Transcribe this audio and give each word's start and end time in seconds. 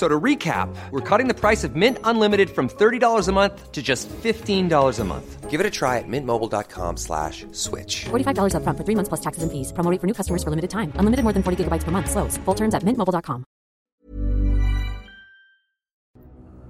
So 0.00 0.06
to 0.08 0.20
recap, 0.20 0.68
we're 0.90 1.08
cutting 1.10 1.26
the 1.26 1.32
price 1.32 1.64
of 1.64 1.74
Mint 1.74 1.98
Unlimited 2.04 2.50
from 2.50 2.68
$30 2.68 3.28
a 3.28 3.32
month 3.32 3.72
to 3.72 3.82
just 3.82 4.10
$15 4.10 5.00
a 5.00 5.04
month. 5.04 5.50
Give 5.50 5.58
it 5.58 5.64
a 5.64 5.70
try 5.70 5.96
at 5.96 6.04
mintmobile.com 6.06 6.98
slash 6.98 7.46
switch. 7.52 8.04
$45 8.04 8.52
upfront 8.56 8.76
for 8.76 8.84
three 8.84 8.96
months 8.98 9.08
plus 9.08 9.22
taxes 9.26 9.42
and 9.42 9.50
fees. 9.50 9.72
Promo 9.72 9.90
rate 9.90 10.00
for 10.02 10.06
new 10.06 10.12
customers 10.20 10.42
for 10.44 10.50
limited 10.50 10.68
time. 10.68 10.92
Unlimited 11.00 11.24
more 11.24 11.32
than 11.32 11.42
40 11.42 11.64
gigabytes 11.64 11.84
per 11.84 11.92
month. 11.96 12.10
Slows. 12.10 12.36
Full 12.44 12.56
terms 12.60 12.74
at 12.74 12.82
mintmobile.com. 12.84 13.44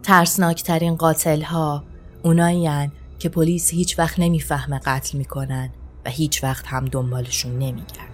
ترسناکترین 0.02 0.96
قاتل 0.96 1.42
ها 1.42 1.84
اونایی 2.22 2.90
که 3.18 3.28
پلیس 3.28 3.70
هیچ 3.70 3.98
وقت 3.98 4.18
نمیفهمه 4.18 4.78
قتل 4.78 5.18
میکنن 5.18 5.70
و 6.04 6.10
هیچ 6.10 6.44
وقت 6.44 6.66
هم 6.66 6.84
دنبالشون 6.84 7.52
نمیگرده. 7.52 8.09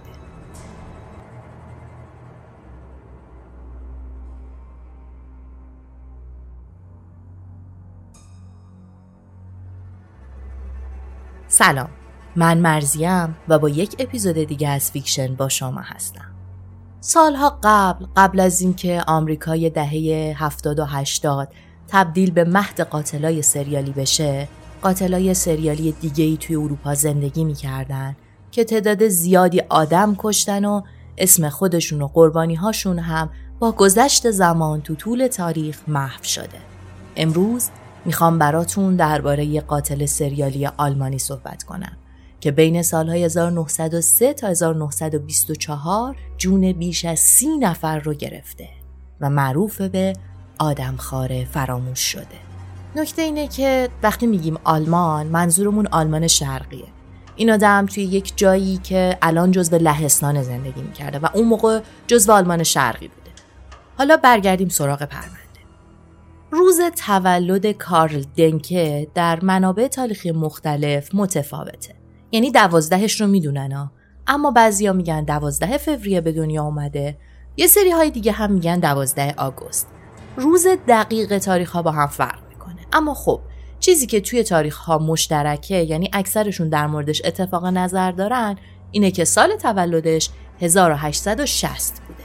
سلام. 11.58 11.88
من 12.36 12.58
مرزیم 12.58 13.36
و 13.48 13.58
با 13.58 13.68
یک 13.68 13.96
اپیزود 13.98 14.34
دیگه 14.34 14.68
از 14.68 14.90
فیکشن 14.90 15.34
با 15.34 15.48
شما 15.48 15.80
هستم. 15.80 16.34
سالها 17.00 17.58
قبل 17.62 18.06
قبل 18.16 18.40
از 18.40 18.60
اینکه 18.60 19.02
آمریکای 19.06 19.70
دهه 19.70 20.34
70 20.38 20.78
و 20.78 20.84
80 20.84 21.48
تبدیل 21.88 22.30
به 22.30 22.44
مهد 22.44 22.80
قاتلای 22.80 23.42
سریالی 23.42 23.90
بشه 23.90 24.48
قاتلای 24.82 25.34
سریالی 25.34 25.92
دیگه 25.92 26.24
ای 26.24 26.36
توی 26.36 26.56
اروپا 26.56 26.94
زندگی 26.94 27.44
می‌کردن 27.44 28.16
که 28.50 28.64
تعداد 28.64 29.08
زیادی 29.08 29.60
آدم 29.60 30.14
کشتن 30.18 30.64
و 30.64 30.82
اسم 31.18 31.48
خودشون 31.48 32.02
و 32.02 32.08
قربانی 32.08 32.54
هاشون 32.54 32.98
هم 32.98 33.30
با 33.58 33.72
گذشت 33.72 34.30
زمان 34.30 34.80
تو 34.80 34.94
طول 34.94 35.26
تاریخ 35.26 35.80
محو 35.88 36.24
شده. 36.24 36.58
امروز 37.16 37.68
می‌خوام 38.04 38.38
براتون 38.38 38.96
درباره 38.96 39.44
یه 39.44 39.60
قاتل 39.60 40.06
سریالی 40.06 40.66
آلمانی 40.66 41.18
صحبت 41.18 41.62
کنم 41.62 41.96
که 42.40 42.50
بین 42.50 42.82
سالهای 42.82 43.24
1903 43.24 44.32
تا 44.32 44.46
1924 44.48 46.16
جون 46.36 46.72
بیش 46.72 47.04
از 47.04 47.18
سی 47.18 47.58
نفر 47.58 47.98
رو 47.98 48.14
گرفته 48.14 48.68
و 49.20 49.30
معروف 49.30 49.80
به 49.80 50.12
آدمخوار 50.58 51.44
فراموش 51.44 51.98
شده. 52.00 52.38
نکته 52.96 53.22
اینه 53.22 53.48
که 53.48 53.88
وقتی 54.02 54.26
میگیم 54.26 54.58
آلمان 54.64 55.26
منظورمون 55.26 55.86
آلمان 55.86 56.26
شرقیه. 56.26 56.84
این 57.36 57.50
آدم 57.50 57.86
توی 57.86 58.04
یک 58.04 58.32
جایی 58.36 58.76
که 58.76 59.18
الان 59.22 59.50
جزو 59.50 59.76
لهستان 59.76 60.42
زندگی 60.42 60.82
می‌کرده 60.82 61.18
و 61.18 61.28
اون 61.34 61.48
موقع 61.48 61.80
جزو 62.06 62.32
آلمان 62.32 62.62
شرقی 62.62 63.08
بوده. 63.08 63.30
حالا 63.98 64.16
برگردیم 64.16 64.68
سراغ 64.68 65.02
پرونده. 65.02 65.47
روز 66.50 66.80
تولد 67.06 67.66
کارل 67.66 68.24
دنکه 68.36 69.08
در 69.14 69.44
منابع 69.44 69.88
تاریخی 69.88 70.30
مختلف 70.30 71.14
متفاوته. 71.14 71.94
یعنی 72.32 72.50
دوازدهش 72.50 73.20
رو 73.20 73.26
می‌دونن 73.26 73.72
ها. 73.72 73.92
اما 74.26 74.50
بعضیا 74.50 74.92
میگن 74.92 75.24
دوازده 75.24 75.78
فوریه 75.78 76.20
به 76.20 76.32
دنیا 76.32 76.62
اومده. 76.62 77.18
یه 77.56 77.66
سری 77.66 77.90
های 77.90 78.10
دیگه 78.10 78.32
هم 78.32 78.52
میگن 78.52 78.78
دوازده 78.78 79.34
آگوست. 79.36 79.88
روز 80.36 80.66
دقیق 80.88 81.38
تاریخ 81.38 81.70
ها 81.70 81.82
با 81.82 81.90
هم 81.90 82.06
فرق 82.06 82.38
می‌کنه. 82.48 82.80
اما 82.92 83.14
خب 83.14 83.40
چیزی 83.80 84.06
که 84.06 84.20
توی 84.20 84.42
تاریخ 84.42 84.76
ها 84.76 84.98
مشترکه 84.98 85.76
یعنی 85.76 86.10
اکثرشون 86.12 86.68
در 86.68 86.86
موردش 86.86 87.22
اتفاق 87.24 87.66
نظر 87.66 88.10
دارن 88.10 88.56
اینه 88.90 89.10
که 89.10 89.24
سال 89.24 89.56
تولدش 89.56 90.30
1860 90.60 92.00
بوده. 92.08 92.22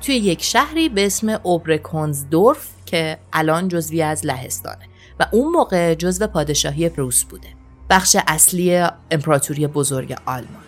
توی 0.00 0.14
یک 0.14 0.42
شهری 0.42 0.88
به 0.88 1.06
اسم 1.06 1.40
اوبرکنزدورف 1.42 2.75
که 2.86 3.18
الان 3.32 3.68
جزوی 3.68 4.02
از 4.02 4.26
لهستانه 4.26 4.84
و 5.20 5.26
اون 5.32 5.52
موقع 5.52 5.94
جزو 5.94 6.26
پادشاهی 6.26 6.88
پروس 6.88 7.24
بوده. 7.24 7.48
بخش 7.90 8.16
اصلی 8.28 8.86
امپراتوری 9.10 9.66
بزرگ 9.66 10.16
آلمان. 10.26 10.62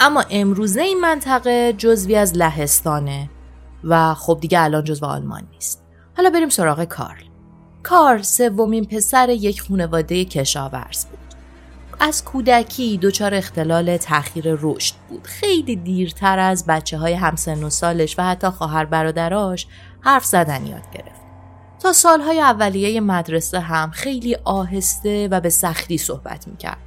اما 0.00 0.24
امروزه 0.30 0.80
این 0.80 1.00
منطقه 1.00 1.74
جزوی 1.78 2.16
از 2.16 2.36
لهستانه 2.36 3.30
و 3.84 4.14
خب 4.14 4.38
دیگه 4.40 4.60
الان 4.60 4.84
جزو 4.84 5.06
آلمان 5.06 5.42
نیست. 5.52 5.82
حالا 6.16 6.30
بریم 6.30 6.48
سراغ 6.48 6.84
کارل. 6.84 7.24
کارل 7.82 8.22
سومین 8.22 8.84
پسر 8.84 9.28
یک 9.28 9.62
خانواده 9.62 10.24
کشاورز 10.24 11.04
بود. 11.04 11.18
از 12.00 12.24
کودکی 12.24 12.98
دچار 13.02 13.34
اختلال 13.34 13.96
تاخیر 13.96 14.44
رشد 14.60 14.94
بود. 15.08 15.26
خیلی 15.26 15.76
دیرتر 15.76 16.38
از 16.38 16.66
بچه 16.66 16.98
های 16.98 17.12
همسن 17.12 17.64
و 17.64 17.70
سالش 17.70 18.18
و 18.18 18.22
حتی 18.22 18.48
خواهر 18.48 18.84
برادراش 18.84 19.66
حرف 20.00 20.24
زدن 20.24 20.66
یاد 20.66 20.90
گرفت. 20.94 21.17
تا 21.82 21.92
سالهای 21.92 22.40
اولیه 22.40 23.00
مدرسه 23.00 23.60
هم 23.60 23.90
خیلی 23.90 24.36
آهسته 24.44 25.28
و 25.30 25.40
به 25.40 25.48
سختی 25.48 25.98
صحبت 25.98 26.48
می‌کرد. 26.48 26.78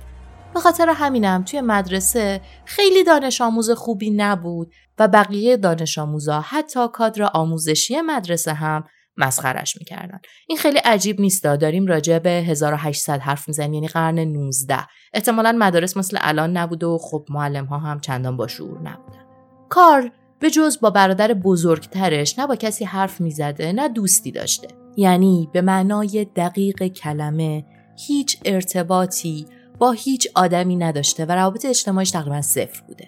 به 0.53 0.59
خاطر 0.59 0.89
همینم 0.89 1.43
توی 1.43 1.61
مدرسه 1.61 2.41
خیلی 2.65 3.03
دانش 3.03 3.41
آموز 3.41 3.71
خوبی 3.71 4.11
نبود 4.11 4.71
و 4.99 5.07
بقیه 5.07 5.57
دانش 5.57 5.97
آموزا 5.97 6.41
حتی 6.41 6.87
کادر 6.93 7.23
آموزشی 7.33 8.01
مدرسه 8.01 8.53
هم 8.53 8.83
مسخرش 9.17 9.77
می‌کردن. 9.77 10.19
این 10.47 10.57
خیلی 10.57 10.77
عجیب 10.77 11.21
نیست 11.21 11.43
داریم 11.43 11.87
راجع 11.87 12.19
به 12.19 12.29
1800 12.29 13.19
حرف 13.19 13.47
می‌زنیم 13.47 13.73
یعنی 13.73 13.87
قرن 13.87 14.19
19. 14.19 14.77
احتمالا 15.13 15.51
مدارس 15.51 15.97
مثل 15.97 16.17
الان 16.21 16.57
نبود 16.57 16.83
و 16.83 16.97
خب 16.97 17.25
معلم 17.29 17.65
ها 17.65 17.77
هم 17.77 17.99
چندان 17.99 18.37
با 18.37 18.47
شعور 18.47 18.77
نبودن. 18.77 19.25
کار 19.69 20.11
به 20.39 20.49
جز 20.49 20.79
با 20.79 20.89
برادر 20.89 21.33
بزرگترش 21.33 22.39
نه 22.39 22.47
با 22.47 22.55
کسی 22.55 22.85
حرف 22.85 23.21
می‌زده 23.21 23.71
نه 23.71 23.89
دوستی 23.89 24.31
داشته. 24.31 24.80
یعنی 24.97 25.49
به 25.53 25.61
معنای 25.61 26.27
دقیق 26.35 26.87
کلمه 26.87 27.65
هیچ 28.07 28.37
ارتباطی 28.45 29.45
با 29.79 29.91
هیچ 29.91 30.27
آدمی 30.35 30.75
نداشته 30.75 31.25
و 31.25 31.31
روابط 31.31 31.65
اجتماعیش 31.65 32.11
تقریبا 32.11 32.41
صفر 32.41 32.81
بوده. 32.87 33.07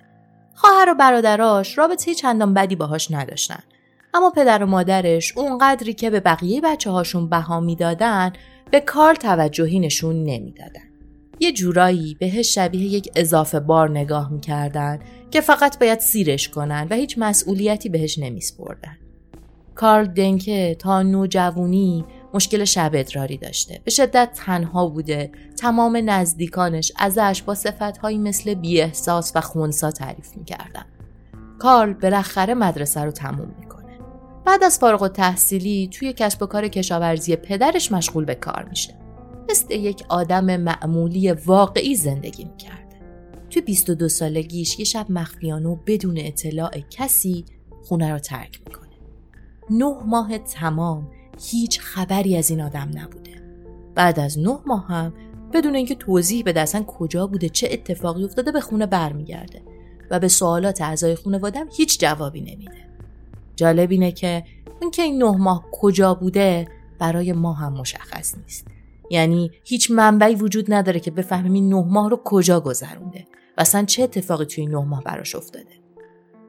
خواهر 0.56 0.90
و 0.90 0.96
برادراش 0.96 1.78
رابطه 1.78 2.14
چندان 2.14 2.54
بدی 2.54 2.76
باهاش 2.76 3.12
نداشتن. 3.12 3.64
اما 4.14 4.30
پدر 4.30 4.64
و 4.64 4.66
مادرش 4.66 5.38
اونقدری 5.38 5.94
که 5.94 6.10
به 6.10 6.20
بقیه 6.20 6.62
بچه 6.62 6.90
هاشون 6.92 7.30
بها 7.30 7.60
می‌دادن 7.60 8.34
به 8.72 8.80
کار 8.80 9.16
توجهی 9.16 9.80
نشون 9.80 10.24
نمی‌دادن. 10.24 10.82
یه 11.40 11.52
جورایی 11.52 12.18
بهش 12.20 12.56
شبیه 12.56 12.86
یک 12.86 13.12
اضافه 13.16 13.60
بار 13.60 13.90
نگاه 13.90 14.34
می‌کردن 14.34 15.00
که 15.32 15.42
فقط 15.42 15.80
باید 15.80 16.00
سیرش 16.00 16.50
کنن 16.50 16.88
و 16.90 16.96
هیچ 16.96 17.16
مسئولیتی 17.18 17.90
بهش 17.90 18.20
نمیسپردن. 18.20 18.98
کارل 19.76 20.06
دنکه 20.06 20.76
تا 20.80 21.02
نوجوانی 21.02 22.06
مشکل 22.34 22.64
شب 22.64 22.92
ادراری 22.94 23.38
داشته. 23.38 23.82
به 23.84 23.92
شدت 23.92 24.32
تنها 24.36 24.88
بوده. 24.88 25.32
تمام 25.58 26.02
نزدیکانش 26.06 26.92
ازش 26.98 27.44
با 27.46 27.56
صفتهایی 27.56 28.18
مثل 28.18 28.54
بیاحساس 28.54 29.32
و 29.36 29.42
خونسا 29.42 29.92
تعریف 29.92 30.38
می‌کردن. 30.38 30.86
کارل 31.60 31.94
بالاخره 31.94 32.54
مدرسه 32.54 33.02
رو 33.02 33.12
تموم 33.12 33.56
می‌کنه. 33.60 34.00
بعد 34.46 34.64
از 34.64 34.80
فارغ 34.80 35.08
تحصیلی 35.08 35.90
توی 35.94 36.14
کسب 36.14 36.44
و 36.44 36.46
کار 36.46 36.68
کشاورزی 36.68 37.36
پدرش 37.36 37.92
مشغول 37.92 38.26
به 38.26 38.36
کار 38.36 38.66
میشه. 38.70 38.94
مثل 39.50 39.74
یک 39.74 40.04
آدم 40.10 40.58
معمولی 40.58 41.32
واقعی 41.32 41.96
زندگی 41.96 42.46
می‌کرده. 42.46 42.84
توی 43.50 43.62
22 43.62 44.10
سالگیش 44.10 44.80
یه 44.80 44.86
شب 44.86 45.06
مخفیانه 45.10 45.80
بدون 45.88 46.18
اطلاع 46.18 46.72
کسی 46.90 47.46
خونه 47.84 48.12
رو 48.12 48.20
ترک 48.20 48.62
می‌کنه. 48.68 48.83
نه 49.70 49.96
ماه 50.06 50.38
تمام 50.38 51.08
هیچ 51.40 51.80
خبری 51.80 52.38
از 52.38 52.50
این 52.50 52.62
آدم 52.62 52.92
نبوده. 52.94 53.32
بعد 53.96 54.20
از 54.20 54.40
نه 54.40 54.60
ماه 54.66 54.88
هم 54.88 55.14
بدون 55.54 55.76
اینکه 55.76 55.96
توضیح 55.96 56.44
بده 56.46 56.62
اصلا 56.62 56.84
کجا 56.84 57.28
بوده 57.28 57.50
چه 57.50 57.70
اتفاقی 57.72 58.24
افتاده 58.24 58.52
به 58.52 58.62
خونه 58.62 58.86
برمیگرده 58.86 59.62
و 60.12 60.20
به 60.20 60.28
سوالات 60.28 60.82
اعضای 60.82 61.16
خانوادم 61.16 61.68
هیچ 61.78 62.00
جوابی 62.00 62.42
نمیده. 62.42 62.88
جالب 63.56 63.92
اینه 63.92 64.12
که 64.12 64.44
اینکه 64.82 65.02
این 65.02 65.24
نه 65.24 65.32
ماه 65.32 65.66
کجا 65.72 66.14
بوده 66.14 66.68
برای 67.00 67.34
ما 67.34 67.54
هم 67.54 67.74
مشخص 67.74 68.38
نیست. 68.38 68.68
یعنی 69.10 69.52
هیچ 69.64 69.92
منبعی 69.92 70.36
وجود 70.36 70.74
نداره 70.74 71.00
که 71.00 71.12
بفهمیم 71.12 71.54
این 71.54 71.70
نه 71.70 71.86
ماه 71.90 72.10
رو 72.10 72.22
کجا 72.24 72.60
گذرونده 72.60 73.28
و 73.58 73.62
اصلا 73.62 73.86
چه 73.86 74.04
اتفاقی 74.04 74.46
توی 74.46 74.62
این 74.62 74.72
نه 74.72 74.86
ماه 74.86 75.04
براش 75.04 75.36
افتاده. 75.36 75.83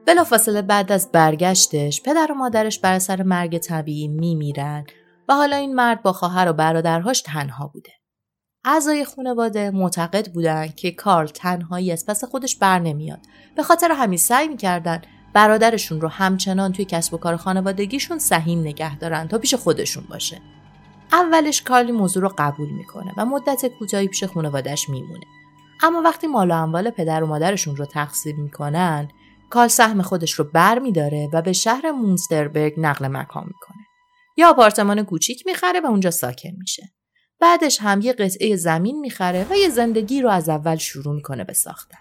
بلافاصله 0.05 0.61
بعد 0.61 0.91
از 0.91 1.11
برگشتش 1.11 2.01
پدر 2.01 2.27
و 2.31 2.35
مادرش 2.35 2.79
بر 2.79 2.99
سر 2.99 3.23
مرگ 3.23 3.57
طبیعی 3.57 4.07
میمیرن 4.07 4.85
و 5.29 5.33
حالا 5.33 5.55
این 5.55 5.75
مرد 5.75 6.03
با 6.03 6.13
خواهر 6.13 6.49
و 6.49 6.53
برادرهاش 6.53 7.21
تنها 7.21 7.67
بوده. 7.67 7.91
اعضای 8.65 9.05
خانواده 9.05 9.71
معتقد 9.71 10.31
بودن 10.31 10.67
که 10.67 10.91
کارل 10.91 11.27
تنهایی 11.27 11.91
از 11.91 12.05
پس 12.05 12.23
خودش 12.23 12.55
بر 12.55 12.79
نمیاد. 12.79 13.19
به 13.55 13.63
خاطر 13.63 13.91
همین 13.91 14.17
سعی 14.17 14.47
می‌کردن 14.47 15.01
برادرشون 15.33 16.01
رو 16.01 16.07
همچنان 16.07 16.71
توی 16.71 16.85
کسب 16.85 17.13
و 17.13 17.17
کار 17.17 17.37
خانوادگیشون 17.37 18.19
سهیم 18.19 18.59
نگه 18.59 18.97
دارن 18.97 19.27
تا 19.27 19.37
پیش 19.37 19.53
خودشون 19.53 20.03
باشه. 20.09 20.41
اولش 21.11 21.61
کارلی 21.61 21.91
موضوع 21.91 22.23
رو 22.23 22.33
قبول 22.37 22.69
می‌کنه 22.69 23.13
و 23.17 23.25
مدت 23.25 23.65
کوتاهی 23.79 24.07
پیش 24.07 24.23
خانوادهش 24.23 24.89
میمونه. 24.89 25.25
اما 25.83 26.01
وقتی 26.01 26.27
مال 26.27 26.51
و 26.51 26.53
اموال 26.53 26.89
پدر 26.89 27.23
و 27.23 27.27
مادرشون 27.27 27.75
رو 27.75 27.85
تقسیم 27.85 28.41
می‌کنن 28.41 29.07
کال 29.49 29.67
سهم 29.67 30.01
خودش 30.01 30.31
رو 30.31 30.45
بر 30.53 30.79
میداره 30.79 31.29
و 31.33 31.41
به 31.41 31.53
شهر 31.53 31.91
مونستربرگ 31.91 32.73
نقل 32.77 33.07
مکان 33.07 33.43
می‌کنه. 33.47 33.83
یا 34.37 34.49
آپارتمان 34.49 35.03
کوچیک 35.03 35.43
می‌خره 35.45 35.79
و 35.79 35.85
اونجا 35.85 36.11
ساکن 36.11 36.51
میشه. 36.57 36.83
بعدش 37.39 37.77
هم 37.81 38.01
یه 38.01 38.13
قطعه 38.13 38.55
زمین 38.55 38.99
می‌خره 38.99 39.45
و 39.49 39.55
یه 39.55 39.69
زندگی 39.69 40.21
رو 40.21 40.29
از 40.29 40.49
اول 40.49 40.75
شروع 40.75 41.15
می‌کنه 41.15 41.43
به 41.43 41.53
ساختن. 41.53 41.97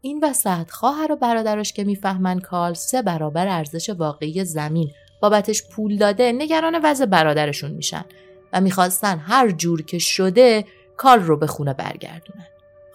این 0.00 0.24
وسط 0.24 0.70
خواهر 0.70 1.12
و 1.12 1.16
برادرش 1.16 1.72
که 1.72 1.84
می‌فهمن 1.84 2.40
کال 2.40 2.74
سه 2.74 3.02
برابر 3.02 3.48
ارزش 3.48 3.90
واقعی 3.90 4.44
زمین 4.44 4.90
بابتش 5.22 5.62
پول 5.68 5.96
داده 5.96 6.32
نگران 6.32 6.80
وضع 6.84 7.04
برادرشون 7.04 7.70
میشن 7.70 8.04
و 8.52 8.60
می‌خواستن 8.60 9.18
هر 9.18 9.50
جور 9.50 9.82
که 9.82 9.98
شده 9.98 10.64
کال 10.96 11.20
رو 11.20 11.36
به 11.36 11.46
خونه 11.46 11.74
برگردونن. 11.74 12.46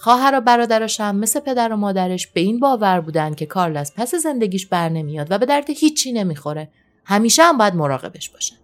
خواهر 0.03 0.37
و 0.37 0.41
برادرش 0.41 1.01
هم 1.01 1.15
مثل 1.15 1.39
پدر 1.39 1.73
و 1.73 1.75
مادرش 1.75 2.27
به 2.27 2.41
این 2.41 2.59
باور 2.59 3.01
بودن 3.01 3.33
که 3.33 3.45
کارل 3.45 3.77
از 3.77 3.93
پس 3.95 4.15
زندگیش 4.15 4.67
بر 4.67 4.89
نمیاد 4.89 5.27
و 5.31 5.37
به 5.37 5.45
درد 5.45 5.69
هیچی 5.69 6.13
نمی‌خوره. 6.13 6.71
همیشه 7.05 7.43
هم 7.43 7.57
باید 7.57 7.75
مراقبش 7.75 8.29
باشن. 8.29 8.55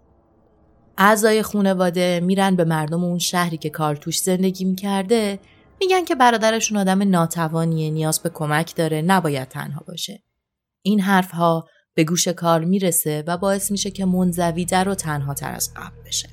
اعضای 0.98 1.42
خونواده 1.42 2.20
میرن 2.20 2.56
به 2.56 2.64
مردم 2.64 3.04
اون 3.04 3.18
شهری 3.18 3.56
که 3.56 3.70
کارل 3.70 3.96
توش 3.96 4.18
زندگی 4.18 4.64
می‌کرده 4.64 5.38
میگن 5.80 6.04
که 6.04 6.14
برادرشون 6.14 6.78
آدم 6.78 7.02
ناتوانیه 7.10 7.90
نیاز 7.90 8.20
به 8.20 8.30
کمک 8.34 8.76
داره 8.76 9.02
نباید 9.02 9.48
تنها 9.48 9.84
باشه. 9.88 10.22
این 10.82 11.00
حرف 11.00 11.30
ها 11.30 11.68
به 11.94 12.04
گوش 12.04 12.28
کارل 12.28 12.64
می‌رسه 12.64 13.24
و 13.26 13.36
باعث 13.36 13.70
میشه 13.70 13.90
که 13.90 14.04
منزویتر 14.04 14.88
و 14.88 14.94
تنها 14.94 15.34
تر 15.34 15.52
از 15.52 15.74
قبل 15.76 16.02
بشه. 16.06 16.28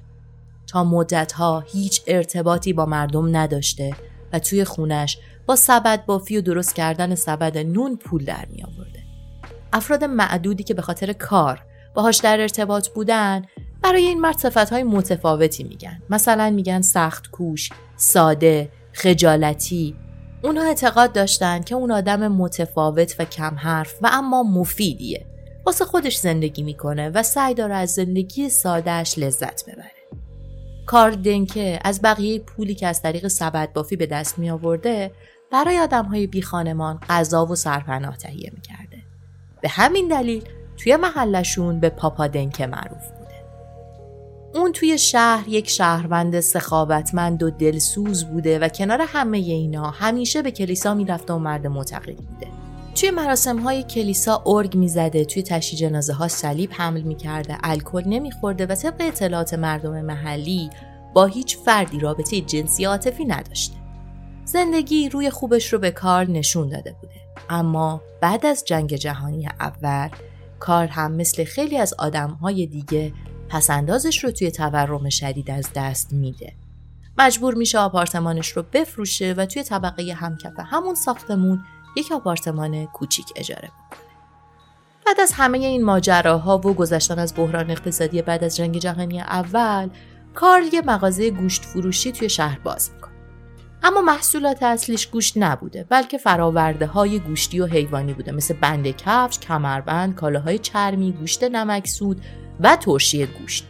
تا 0.67 0.83
مدت 0.83 1.31
ها 1.31 1.59
هیچ 1.59 2.01
ارتباطی 2.07 2.73
با 2.73 2.85
مردم 2.85 3.37
نداشته 3.37 3.93
و 4.33 4.39
توی 4.39 4.63
خونش 4.63 5.17
با 5.45 5.55
سبد 5.55 6.05
بافی 6.05 6.37
و 6.37 6.41
درست 6.41 6.75
کردن 6.75 7.15
سبد 7.15 7.57
نون 7.57 7.95
پول 7.95 8.25
در 8.25 8.45
می 8.49 8.63
آورده. 8.63 8.99
افراد 9.73 10.03
معدودی 10.03 10.63
که 10.63 10.73
به 10.73 10.81
خاطر 10.81 11.13
کار 11.13 11.63
باهاش 11.93 12.17
در 12.17 12.41
ارتباط 12.41 12.89
بودن 12.89 13.45
برای 13.81 14.05
این 14.05 14.21
مرد 14.21 14.69
های 14.71 14.83
متفاوتی 14.83 15.63
میگن. 15.63 16.01
مثلا 16.09 16.49
میگن 16.49 16.81
سخت 16.81 17.31
کوش، 17.31 17.69
ساده، 17.95 18.69
خجالتی. 18.93 19.95
اونها 20.43 20.63
اعتقاد 20.63 21.13
داشتن 21.13 21.61
که 21.61 21.75
اون 21.75 21.91
آدم 21.91 22.27
متفاوت 22.27 23.15
و 23.19 23.25
کم 23.25 23.55
حرف 23.55 23.93
و 24.01 24.09
اما 24.13 24.43
مفیدیه. 24.43 25.25
واسه 25.65 25.85
خودش 25.85 26.17
زندگی 26.17 26.63
می‌کنه 26.63 27.09
و 27.09 27.23
سعی 27.23 27.53
داره 27.53 27.75
از 27.75 27.89
زندگی 27.89 28.49
سادهش 28.49 29.17
لذت 29.17 29.69
ببره. 29.69 29.96
کارل 30.87 31.15
دنکه 31.15 31.79
از 31.83 32.01
بقیه 32.01 32.39
پولی 32.39 32.75
که 32.75 32.87
از 32.87 33.01
طریق 33.01 33.27
سبد 33.27 33.73
بافی 33.73 33.95
به 33.95 34.05
دست 34.05 34.39
می 34.39 34.49
آورده 34.49 35.11
برای 35.51 35.79
آدم 35.79 36.05
های 36.05 36.27
بی 36.27 36.41
خانمان 36.41 36.99
غذا 37.09 37.45
و 37.45 37.55
سرپناه 37.55 38.17
تهیه 38.17 38.51
می 38.53 38.61
کرده. 38.61 39.03
به 39.61 39.69
همین 39.69 40.07
دلیل 40.07 40.43
توی 40.77 40.95
محلشون 40.95 41.79
به 41.79 41.89
پاپا 41.89 42.27
دنکه 42.27 42.67
معروف 42.67 43.07
بوده. 43.11 43.27
اون 44.53 44.71
توی 44.71 44.97
شهر 44.97 45.47
یک 45.47 45.69
شهروند 45.69 46.39
سخاوتمند 46.39 47.43
و 47.43 47.49
دلسوز 47.49 48.25
بوده 48.25 48.59
و 48.59 48.67
کنار 48.67 49.01
همه 49.07 49.37
اینا 49.37 49.89
همیشه 49.89 50.41
به 50.41 50.51
کلیسا 50.51 50.93
می‌رفته 50.93 51.33
و 51.33 51.37
مرد 51.37 51.67
معتقدی 51.67 52.13
بوده. 52.13 52.56
توی 52.99 53.11
مراسم 53.11 53.57
های 53.57 53.83
کلیسا 53.83 54.43
ارگ 54.45 54.75
می‌زده 54.75 55.25
توی 55.25 55.43
تشی 55.43 55.75
جنازه 55.77 56.13
ها 56.13 56.27
صلیب 56.27 56.69
حمل 56.73 57.01
می‌کرده 57.01 57.57
الکل 57.63 58.03
نمیخورده 58.05 58.65
و 58.65 58.75
طبق 58.75 58.95
اطلاعات 58.99 59.53
مردم 59.53 60.01
محلی 60.01 60.69
با 61.13 61.25
هیچ 61.25 61.57
فردی 61.57 61.99
رابطه 61.99 62.41
جنسی 62.41 62.85
عاطفی 62.85 63.25
نداشته. 63.25 63.75
زندگی 64.45 65.09
روی 65.09 65.29
خوبش 65.29 65.73
رو 65.73 65.79
به 65.79 65.91
کار 65.91 66.29
نشون 66.29 66.69
داده 66.69 66.95
بوده. 67.01 67.13
اما 67.49 68.01
بعد 68.21 68.45
از 68.45 68.63
جنگ 68.65 68.95
جهانی 68.95 69.47
اول 69.59 70.09
کار 70.59 70.87
هم 70.87 71.11
مثل 71.11 71.43
خیلی 71.43 71.77
از 71.77 71.93
های 72.41 72.65
دیگه 72.65 73.13
پسندازش 73.49 74.23
رو 74.23 74.31
توی 74.31 74.51
تورم 74.51 75.09
شدید 75.09 75.51
از 75.51 75.69
دست 75.75 76.13
میده. 76.13 76.53
مجبور 77.17 77.53
میشه 77.53 77.79
آپارتمانش 77.79 78.49
رو 78.49 78.63
بفروشه 78.73 79.33
و 79.37 79.45
توی 79.45 79.63
طبقه 79.63 80.13
همکف 80.13 80.53
همون 80.57 80.95
ساختمون 80.95 81.63
یک 81.97 82.11
آپارتمان 82.11 82.85
کوچیک 82.85 83.25
اجاره 83.35 83.67
بکنه. 83.67 83.99
بعد 85.05 85.19
از 85.19 85.31
همه 85.35 85.57
این 85.57 85.83
ماجراها 85.83 86.57
و 86.57 86.73
گذشتن 86.73 87.19
از 87.19 87.33
بحران 87.37 87.71
اقتصادی 87.71 88.21
بعد 88.21 88.43
از 88.43 88.55
جنگ 88.55 88.77
جهانی 88.77 89.21
اول 89.21 89.89
کارل 90.35 90.73
یه 90.73 90.81
مغازه 90.81 91.29
گوشت 91.29 91.65
فروشی 91.65 92.11
توی 92.11 92.29
شهر 92.29 92.59
باز 92.59 92.91
می‌کنه. 92.93 93.13
اما 93.83 94.01
محصولات 94.01 94.63
اصلیش 94.63 95.07
گوشت 95.07 95.33
نبوده 95.37 95.83
بلکه 95.89 96.17
فراورده 96.17 96.85
های 96.85 97.19
گوشتی 97.19 97.59
و 97.59 97.65
حیوانی 97.65 98.13
بوده 98.13 98.31
مثل 98.31 98.53
بند 98.53 98.87
کفش، 98.87 99.39
کمربند، 99.39 100.15
کالاهای 100.15 100.59
چرمی، 100.59 101.11
گوشت 101.11 101.43
نمکسود 101.43 102.21
و 102.59 102.75
ترشی 102.75 103.25
گوشت. 103.25 103.67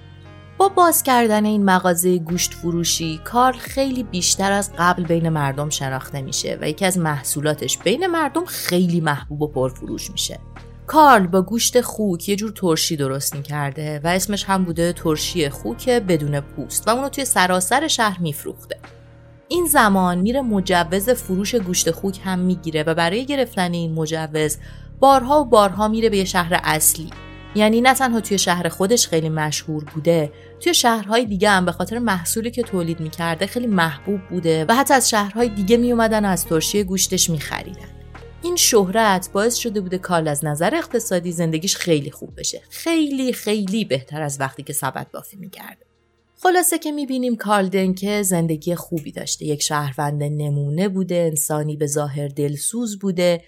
با 0.57 0.69
باز 0.69 1.03
کردن 1.03 1.45
این 1.45 1.65
مغازه 1.65 2.17
گوشت 2.17 2.53
فروشی 2.53 3.21
کارل 3.23 3.57
خیلی 3.57 4.03
بیشتر 4.03 4.51
از 4.51 4.71
قبل 4.77 5.03
بین 5.03 5.29
مردم 5.29 5.69
شناخته 5.69 6.21
میشه 6.21 6.57
و 6.61 6.69
یکی 6.69 6.85
از 6.85 6.97
محصولاتش 6.97 7.77
بین 7.77 8.07
مردم 8.07 8.45
خیلی 8.45 9.01
محبوب 9.01 9.41
و 9.41 9.47
پرفروش 9.47 10.11
میشه. 10.11 10.39
کارل 10.87 11.27
با 11.27 11.41
گوشت 11.41 11.81
خوک 11.81 12.29
یه 12.29 12.35
جور 12.35 12.51
ترشی 12.51 12.95
درست 12.95 13.35
می‌کرده 13.35 14.01
و 14.03 14.07
اسمش 14.07 14.43
هم 14.43 14.63
بوده 14.63 14.93
ترشی 14.93 15.49
خوک 15.49 15.89
بدون 15.89 16.39
پوست 16.39 16.87
و 16.87 16.91
اونو 16.91 17.09
توی 17.09 17.25
سراسر 17.25 17.87
شهر 17.87 18.19
میفروخته. 18.19 18.77
این 19.47 19.65
زمان 19.65 20.17
میره 20.17 20.41
مجوز 20.41 21.09
فروش 21.09 21.55
گوشت 21.55 21.91
خوک 21.91 22.19
هم 22.23 22.39
می‌گیره 22.39 22.83
و 22.83 22.93
برای 22.93 23.25
گرفتن 23.25 23.73
این 23.73 23.93
مجوز 23.93 24.57
بارها 24.99 25.41
و 25.41 25.45
بارها 25.45 25.87
میره 25.87 26.09
به 26.09 26.17
یه 26.17 26.25
شهر 26.25 26.61
اصلی. 26.63 27.09
یعنی 27.57 27.81
نه 27.81 27.93
تنها 27.93 28.21
توی 28.21 28.37
شهر 28.37 28.69
خودش 28.69 29.07
خیلی 29.07 29.29
مشهور 29.29 29.83
بوده 29.83 30.31
توی 30.59 30.73
شهرهای 30.73 31.25
دیگه 31.25 31.49
هم 31.49 31.65
به 31.65 31.71
خاطر 31.71 31.99
محصولی 31.99 32.51
که 32.51 32.63
تولید 32.63 32.99
می‌کرده 32.99 33.47
خیلی 33.47 33.67
محبوب 33.67 34.19
بوده 34.29 34.65
و 34.65 34.75
حتی 34.75 34.93
از 34.93 35.09
شهرهای 35.09 35.49
دیگه 35.49 35.77
میومدن 35.77 36.25
و 36.25 36.27
از 36.27 36.45
ترشی 36.45 36.83
گوشتش 36.83 37.29
میخریدن. 37.29 37.89
این 38.43 38.55
شهرت 38.55 39.29
باعث 39.33 39.55
شده 39.55 39.81
بوده 39.81 39.97
کارل 39.97 40.27
از 40.27 40.45
نظر 40.45 40.75
اقتصادی 40.75 41.31
زندگیش 41.31 41.75
خیلی 41.75 42.11
خوب 42.11 42.29
بشه. 42.37 42.61
خیلی 42.69 43.33
خیلی 43.33 43.85
بهتر 43.85 44.21
از 44.21 44.39
وقتی 44.39 44.63
که 44.63 44.73
سبد 44.73 45.07
بافی 45.13 45.37
می‌کرده. 45.37 45.85
خلاصه 46.43 46.77
که 46.77 46.91
می‌بینیم 46.91 47.35
کارل 47.35 47.67
دنکه 47.67 48.23
زندگی 48.23 48.75
خوبی 48.75 49.11
داشته. 49.11 49.45
یک 49.45 49.61
شهروند 49.61 50.23
نمونه 50.23 50.89
بوده 50.89 51.15
انسانی 51.15 51.75
به 51.75 51.87
ظاهر 51.87 52.27
دلسوز 52.27 52.99
بوده. 52.99 53.41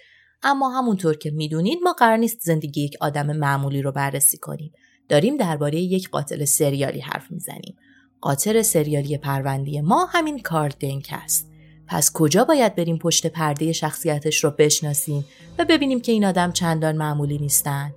اما 0.43 0.69
همونطور 0.69 1.17
که 1.17 1.31
می‌دونید 1.31 1.79
ما 1.83 1.93
قرار 1.93 2.17
نیست 2.17 2.39
زندگی 2.41 2.81
یک 2.81 2.97
آدم 3.01 3.37
معمولی 3.37 3.81
رو 3.81 3.91
بررسی 3.91 4.37
کنیم 4.37 4.73
داریم 5.09 5.37
درباره 5.37 5.79
یک 5.79 6.09
قاتل 6.09 6.45
سریالی 6.45 6.99
حرف 6.99 7.31
می‌زنیم 7.31 7.75
قاطر 8.21 8.61
سریالی 8.61 9.17
پروندی 9.17 9.81
ما 9.81 10.05
همین 10.05 10.39
کارل 10.39 10.71
دنک 10.79 11.09
است. 11.11 11.49
پس 11.87 12.11
کجا 12.13 12.43
باید 12.43 12.75
بریم 12.75 12.97
پشت 12.97 13.27
پرده 13.27 13.71
شخصیتش 13.71 14.43
رو 14.43 14.51
بشناسیم 14.51 15.25
و 15.57 15.65
ببینیم 15.65 16.01
که 16.01 16.11
این 16.11 16.25
آدم 16.25 16.51
چندان 16.51 16.97
معمولی 16.97 17.37
نیستن؟ 17.37 17.93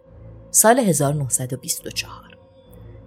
سال 0.51 0.79
1924 0.79 2.39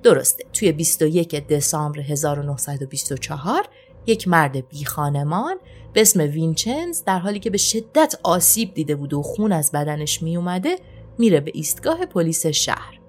درسته 0.04 0.46
توی 0.54 0.72
21 0.72 1.48
دسامبر 1.48 2.00
1924 2.00 3.64
یک 4.08 4.28
مرد 4.28 4.68
بی 4.68 4.86
خانمان 4.86 5.56
به 5.94 6.02
اسم 6.02 6.20
وینچنز 6.20 7.04
در 7.04 7.20
حالی 7.20 7.40
که 7.40 7.50
به 7.50 7.58
شدت 7.58 8.16
آسیب 8.24 8.74
دیده 8.74 8.96
بود 8.96 9.14
و 9.14 9.22
خون 9.22 9.52
از 9.52 9.72
بدنش 9.72 10.22
می 10.24 10.38
اومده 10.38 10.76
میره 11.18 11.40
به 11.40 11.52
ایستگاه 11.54 12.06
پلیس 12.06 12.46
شهر. 12.46 13.00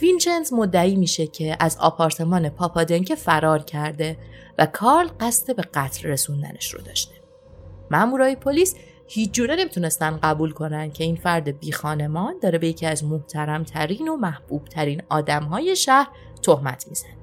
وینچنز 0.00 0.52
مدعی 0.52 0.96
میشه 0.96 1.26
که 1.26 1.56
از 1.60 1.76
آپارتمان 1.80 2.48
پاپا 2.48 2.67
دنکه 2.67 3.14
فرار 3.14 3.58
کرده 3.58 4.16
و 4.58 4.66
کارل 4.66 5.08
قصد 5.20 5.56
به 5.56 5.62
قتل 5.62 6.08
رسوندنش 6.08 6.74
رو 6.74 6.80
داشته. 6.82 7.14
مامورای 7.90 8.36
پلیس 8.36 8.74
هیچ 9.08 9.30
جوره 9.30 9.56
نمی‌تونستن 9.56 10.18
قبول 10.22 10.52
کنن 10.52 10.90
که 10.90 11.04
این 11.04 11.16
فرد 11.16 11.58
بی 11.58 11.72
خانمان 11.72 12.34
داره 12.42 12.58
به 12.58 12.68
یکی 12.68 12.86
از 12.86 13.04
محترم 13.04 13.64
ترین 13.64 14.08
و 14.08 14.16
محبوب 14.16 14.64
ترین 14.64 15.02
آدم 15.08 15.42
های 15.42 15.76
شهر 15.76 16.08
تهمت 16.42 16.88
می‌زنه. 16.88 17.16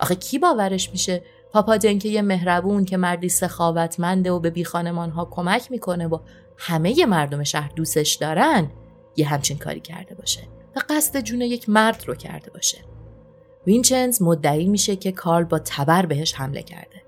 آخه 0.00 0.14
کی 0.14 0.38
باورش 0.38 0.90
میشه 0.90 1.22
پاپا 1.52 1.76
دنکه 1.76 2.08
یه 2.08 2.22
مهربون 2.22 2.84
که 2.84 2.96
مردی 2.96 3.28
سخاوتمنده 3.28 4.32
و 4.32 4.38
به 4.38 4.50
بی 4.50 4.64
خانمان 4.64 5.10
ها 5.10 5.24
کمک 5.24 5.70
می‌کنه 5.70 6.06
و 6.06 6.18
همه 6.56 7.06
مردم 7.06 7.42
شهر 7.42 7.72
دوستش 7.76 8.14
دارن 8.14 8.70
یه 9.16 9.28
همچین 9.28 9.58
کاری 9.58 9.80
کرده 9.80 10.14
باشه 10.14 10.40
و 10.76 10.80
قصد 10.88 11.20
جون 11.20 11.40
یک 11.40 11.68
مرد 11.68 12.04
رو 12.06 12.14
کرده 12.14 12.50
باشه. 12.50 12.78
وینچنز 13.66 14.22
مدعی 14.22 14.68
میشه 14.68 14.96
که 14.96 15.12
کارل 15.12 15.44
با 15.44 15.58
تبر 15.58 16.06
بهش 16.06 16.34
حمله 16.34 16.62
کرده. 16.62 17.02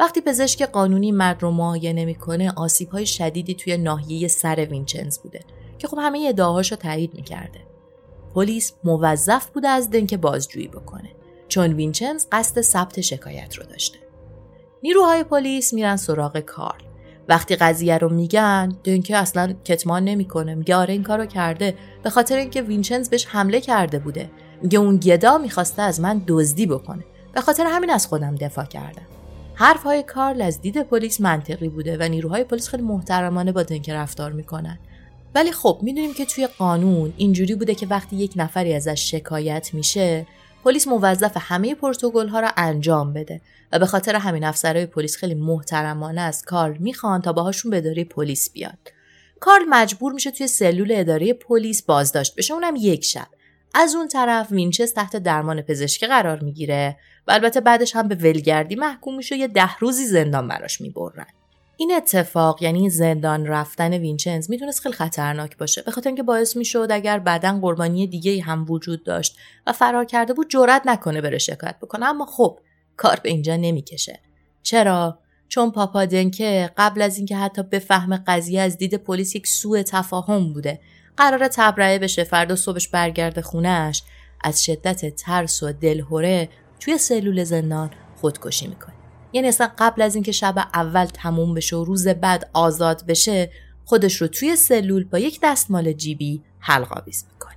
وقتی 0.00 0.20
پزشک 0.20 0.62
قانونی 0.62 1.12
مرد 1.12 1.42
رو 1.42 1.50
معاینه 1.50 2.04
می‌کنه 2.04 2.52
آسیب 2.56 2.88
های 2.88 3.06
شدیدی 3.06 3.54
توی 3.54 3.76
ناحیه 3.76 4.28
سر 4.28 4.66
وینچنز 4.70 5.18
بوده 5.18 5.40
که 5.78 5.88
خب 5.88 5.98
همه 6.00 6.26
ادعاهاش 6.28 6.70
رو 6.70 6.76
تایید 6.76 7.14
می‌کرده. 7.14 7.60
پلیس 8.34 8.72
موظف 8.84 9.50
بوده 9.50 9.68
از 9.68 9.90
دنک 9.90 10.14
بازجویی 10.14 10.68
بکنه 10.68 11.10
چون 11.54 11.72
وینچنز 11.72 12.26
قصد 12.32 12.60
ثبت 12.60 13.00
شکایت 13.00 13.54
رو 13.54 13.64
داشته. 13.64 13.98
نیروهای 14.82 15.24
پلیس 15.24 15.72
میرن 15.72 15.96
سراغ 15.96 16.40
کارل. 16.40 16.84
وقتی 17.28 17.56
قضیه 17.56 17.98
رو 17.98 18.08
میگن 18.08 18.76
دنکه 18.84 19.16
اصلا 19.16 19.54
کتمان 19.64 20.04
نمی‌کنه. 20.04 20.54
میگه 20.54 20.76
آره 20.76 20.92
این 20.92 21.02
کارو 21.02 21.26
کرده. 21.26 21.74
به 22.02 22.10
خاطر 22.10 22.36
اینکه 22.36 22.62
وینچنز 22.62 23.10
بهش 23.10 23.26
حمله 23.26 23.60
کرده 23.60 23.98
بوده. 23.98 24.30
میگه 24.62 24.78
اون 24.78 24.96
گدا 24.96 25.38
می‌خواسته 25.38 25.82
از 25.82 26.00
من 26.00 26.22
دزدی 26.26 26.66
بکنه. 26.66 27.04
به 27.32 27.40
خاطر 27.40 27.66
همین 27.66 27.90
از 27.90 28.06
خودم 28.06 28.34
دفاع 28.34 28.64
کردم. 28.64 29.06
حرف 29.54 29.82
های 29.82 30.02
کارل 30.02 30.42
از 30.42 30.60
دید 30.60 30.82
پلیس 30.82 31.20
منطقی 31.20 31.68
بوده 31.68 31.96
و 32.00 32.02
نیروهای 32.02 32.44
پلیس 32.44 32.68
خیلی 32.68 32.82
محترمانه 32.82 33.52
با 33.52 33.62
دنکه 33.62 33.94
رفتار 33.94 34.32
می‌کنن. 34.32 34.78
ولی 35.34 35.52
خب 35.52 35.78
می‌دونیم 35.82 36.14
که 36.14 36.24
توی 36.24 36.46
قانون 36.46 37.12
اینجوری 37.16 37.54
بوده 37.54 37.74
که 37.74 37.86
وقتی 37.86 38.16
یک 38.16 38.32
نفری 38.36 38.74
ازش 38.74 39.10
شکایت 39.10 39.70
میشه 39.74 40.26
پلیس 40.64 40.88
موظف 40.88 41.36
همه 41.36 41.74
پروتکل 41.74 42.28
ها 42.28 42.40
را 42.40 42.50
انجام 42.56 43.12
بده 43.12 43.40
و 43.72 43.78
به 43.78 43.86
خاطر 43.86 44.16
همین 44.16 44.44
افسرهای 44.44 44.86
پلیس 44.86 45.16
خیلی 45.16 45.34
محترمانه 45.34 46.20
از 46.20 46.42
کارل 46.42 46.76
می‌خوان 46.78 47.22
تا 47.22 47.32
باهاشون 47.32 47.70
به 47.70 47.78
اداره 47.78 48.04
پلیس 48.04 48.50
بیاد 48.50 48.78
کارل 49.40 49.64
مجبور 49.68 50.12
میشه 50.12 50.30
توی 50.30 50.46
سلول 50.46 50.92
اداره 50.94 51.32
پلیس 51.32 51.82
بازداشت 51.82 52.36
بشه 52.36 52.54
اونم 52.54 52.74
یک 52.78 53.04
شب. 53.04 53.26
از 53.74 53.94
اون 53.94 54.08
طرف 54.08 54.52
وینچز 54.52 54.92
تحت 54.92 55.16
درمان 55.16 55.62
پزشکی 55.62 56.06
قرار 56.06 56.40
می‌گیره 56.40 56.96
و 57.28 57.32
البته 57.32 57.60
بعدش 57.60 57.96
هم 57.96 58.08
به 58.08 58.14
ولگردی 58.14 58.74
محکوم 58.74 59.16
میشه 59.16 59.36
یه 59.36 59.48
ده 59.48 59.76
روزی 59.76 60.06
زندان 60.06 60.48
براش 60.48 60.80
می‌برن. 60.80 61.26
این 61.76 61.92
اتفاق 61.96 62.62
یعنی 62.62 62.90
زندان 62.90 63.46
رفتن 63.46 63.92
وینچنز 63.92 64.50
می‌تونست 64.50 64.80
خیلی 64.80 64.94
خطرناک 64.94 65.56
باشه. 65.56 65.82
به 65.82 65.90
خاطر 65.90 66.08
اینکه 66.08 66.22
باعث 66.22 66.56
می‌شد 66.56 66.88
اگر 66.90 67.18
بعدا 67.18 67.58
قربانی 67.62 68.06
دیگه 68.06 68.42
هم 68.42 68.64
وجود 68.68 69.04
داشت 69.04 69.36
و 69.66 69.72
فرار 69.72 70.04
کرده 70.04 70.32
بود 70.32 70.50
جرئت 70.50 70.82
نکنه 70.84 71.20
بره 71.20 71.38
شکایت 71.38 71.76
بکنه. 71.82 72.06
اما 72.06 72.26
خب 72.26 72.58
کار 72.96 73.20
به 73.22 73.28
اینجا 73.28 73.56
نمی‌کشه. 73.56 74.20
چرا؟ 74.62 75.18
چون 75.48 75.70
پاپا 75.70 76.04
دنکه 76.04 76.70
قبل 76.76 77.02
از 77.02 77.16
اینکه 77.16 77.36
حتی 77.36 77.62
بفهم 77.62 78.24
قضیه 78.26 78.60
از 78.60 78.78
دید 78.78 78.94
پلیس 78.94 79.34
یک 79.34 79.46
سوء 79.46 79.82
تفاهم 79.82 80.52
بوده. 80.52 80.80
قرار 81.16 81.48
تبرئه 81.48 81.98
بشه 81.98 82.24
فردا 82.24 82.56
صبحش 82.56 82.88
برگرده 82.88 83.42
خونهش 83.42 84.02
از 84.44 84.64
شدت 84.64 85.14
ترس 85.14 85.62
و 85.62 85.72
دلهوره 85.72 86.48
توی 86.80 86.98
سلول 86.98 87.44
زندان 87.44 87.90
خودکشی 88.20 88.66
می‌کنه. 88.66 88.94
یعنی 89.34 89.48
اصلا 89.48 89.70
قبل 89.78 90.02
از 90.02 90.14
اینکه 90.14 90.32
شب 90.32 90.54
اول 90.74 91.04
تموم 91.04 91.54
بشه 91.54 91.76
و 91.76 91.84
روز 91.84 92.08
بعد 92.08 92.50
آزاد 92.52 93.06
بشه 93.06 93.50
خودش 93.84 94.16
رو 94.16 94.26
توی 94.28 94.56
سلول 94.56 95.04
با 95.04 95.18
یک 95.18 95.40
دستمال 95.42 95.92
جیبی 95.92 96.42
حلقاویز 96.58 97.24
می‌کنه. 97.32 97.54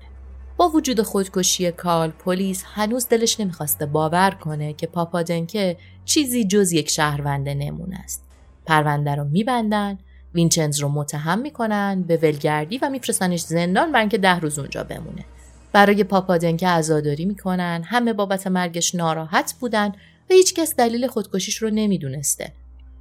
با 0.58 0.70
وجود 0.70 1.02
خودکشی 1.02 1.72
کال 1.72 2.10
پلیس 2.10 2.64
هنوز 2.66 3.08
دلش 3.08 3.40
نمی‌خواسته 3.40 3.86
باور 3.86 4.32
کنه 4.32 4.74
که 4.74 4.88
پاپادنکه 4.88 5.78
چیزی 6.06 6.44
جز 6.44 6.72
یک 6.72 6.90
شهروند 6.90 7.50
نمونه 7.50 8.00
است. 8.04 8.24
پرونده 8.66 9.16
رو 9.16 9.24
میبندن 9.24 9.98
وینچنز 10.34 10.80
رو 10.80 10.90
متهم 10.90 11.40
می‌کنن 11.40 12.04
به 12.08 12.18
ولگردی 12.18 12.78
و 12.78 12.90
میفرستنش 12.90 13.42
زندان 13.42 13.92
برای 13.92 14.02
اینکه 14.02 14.18
ده 14.18 14.40
روز 14.40 14.60
اونجا 14.60 14.84
بمونه. 14.84 15.26
برای 15.74 16.04
پاپادنکه 16.04 16.68
عزاداری 16.68 17.26
می‌کنن 17.26 17.84
همه 17.86 18.14
بابت 18.14 18.48
مرگش 18.48 18.96
ناراحت 18.96 19.54
بودن 19.60 19.92
و 20.30 20.34
هیچکس 20.34 20.76
دلیل 20.76 21.08
خودکشیش 21.08 21.58
رو 21.58 21.70
نمی‌دونسته. 21.70 22.52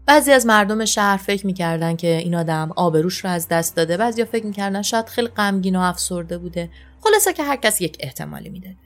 بعضی 0.06 0.32
از 0.32 0.46
مردم 0.46 0.84
شهر 0.84 1.16
فکر 1.16 1.46
می‌کردن 1.46 1.96
که 1.96 2.16
این 2.16 2.34
آدم 2.34 2.72
آبروش 2.76 3.24
رو 3.24 3.30
از 3.30 3.48
دست 3.48 3.76
داده 3.76 3.96
بعضی 3.96 4.24
فکر 4.24 4.46
می‌کردن 4.46 4.82
شاید 4.82 5.06
خیلی 5.06 5.28
غمگین 5.28 5.76
و 5.76 5.80
افسرده 5.80 6.38
بوده. 6.38 6.70
خلاصه 7.00 7.32
که 7.32 7.42
هر 7.42 7.56
کس 7.56 7.80
یک 7.80 7.96
احتمالی 8.00 8.48
می‌داده. 8.48 8.85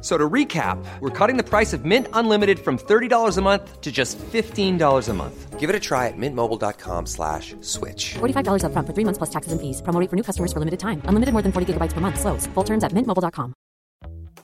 So 0.00 0.16
to 0.16 0.28
recap, 0.28 0.82
we're 1.00 1.10
cutting 1.10 1.36
the 1.36 1.44
price 1.44 1.72
of 1.74 1.84
Mint 1.84 2.06
Unlimited 2.14 2.58
from 2.58 2.78
$30 2.78 3.36
a 3.36 3.42
month 3.42 3.80
to 3.82 3.92
just 3.92 4.18
$15 4.18 5.08
a 5.08 5.12
month. 5.12 5.60
Give 5.60 5.68
it 5.68 5.76
a 5.76 5.80
try 5.80 6.08
at 6.08 6.16
mintmobile.com 6.16 7.04
slash 7.04 7.54
switch. 7.60 8.14
$45 8.14 8.64
upfront 8.64 8.86
for 8.86 8.94
three 8.94 9.04
months 9.04 9.18
plus 9.18 9.30
taxes 9.30 9.52
and 9.52 9.60
fees. 9.60 9.82
Promo 9.82 10.08
for 10.08 10.16
new 10.16 10.22
customers 10.22 10.54
for 10.54 10.58
limited 10.58 10.80
time. 10.80 11.02
Unlimited 11.04 11.34
more 11.34 11.42
than 11.42 11.52
40 11.52 11.74
gigabytes 11.74 11.92
per 11.92 12.00
month. 12.00 12.18
Slows. 12.18 12.46
Full 12.54 12.64
terms 12.64 12.82
at 12.82 12.92
mintmobile.com. 12.92 13.52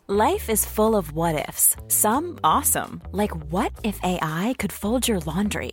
Life 0.09 0.51
is 0.51 0.65
full 0.65 0.95
of 0.95 1.13
what 1.13 1.49
ifs. 1.49 1.75
Some 1.89 2.39
awesome, 2.45 3.01
like 3.11 3.35
what 3.51 3.73
if 3.83 3.99
AI 4.05 4.55
could 4.59 4.73
fold 4.73 5.09
your 5.09 5.19
laundry? 5.21 5.73